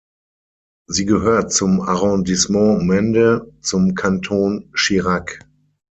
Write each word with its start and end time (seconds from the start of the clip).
Sie 0.89 1.05
gehört 1.05 1.53
zum 1.53 1.79
Arrondissement 1.79 2.81
Mende, 2.87 3.53
zum 3.61 3.93
Kanton 3.93 4.71
Chirac. 4.75 5.47